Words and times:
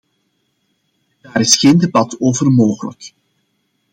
Daar 1.21 1.39
is 1.39 1.57
geen 1.59 1.77
debat 1.77 2.19
over 2.19 2.51
mogelijk. 2.51 3.13